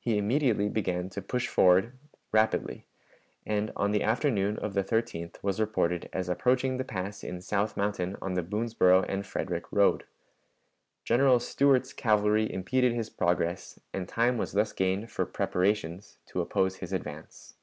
He 0.00 0.18
immediately 0.18 0.68
began 0.68 1.08
to 1.10 1.22
push 1.22 1.46
forward 1.46 1.96
rapidly, 2.32 2.86
and 3.46 3.70
on 3.76 3.92
the 3.92 4.02
afternoon 4.02 4.56
of 4.58 4.74
the 4.74 4.82
13th 4.82 5.40
was 5.44 5.60
reported 5.60 6.10
as 6.12 6.28
approaching 6.28 6.76
the 6.76 6.82
pass 6.82 7.22
in 7.22 7.40
South 7.40 7.76
Mountain 7.76 8.16
on 8.20 8.34
the 8.34 8.42
Boonsboro 8.42 9.04
and 9.08 9.24
Frederick 9.24 9.70
road. 9.70 10.06
General 11.04 11.38
Stuart's 11.38 11.92
cavalry 11.92 12.52
impeded 12.52 12.94
his 12.94 13.10
progress, 13.10 13.78
and 13.94 14.08
time 14.08 14.38
was 14.38 14.54
thus 14.54 14.72
gained 14.72 15.08
for 15.08 15.24
preparations 15.24 16.18
to 16.26 16.40
oppose 16.40 16.78
his 16.78 16.92
advance. 16.92 17.54